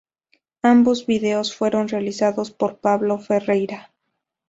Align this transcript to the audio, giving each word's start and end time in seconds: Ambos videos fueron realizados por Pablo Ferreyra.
Ambos 0.63 1.05
videos 1.05 1.55
fueron 1.55 1.87
realizados 1.87 2.49
por 2.49 2.79
Pablo 2.79 3.19
Ferreyra. 3.19 3.91